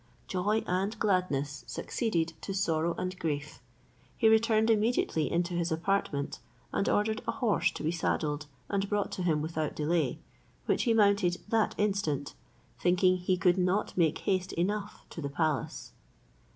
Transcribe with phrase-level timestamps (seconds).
[0.27, 3.59] Joy and gladness succeeded to sorrow and grief.
[4.17, 6.39] He returned immediately into his apartment,
[6.73, 10.17] and ordered a horse to be saddled and brought to him without delay,
[10.65, 12.33] which he mounted that instant,
[12.79, 15.91] thinking he could not make haste enough to the palace.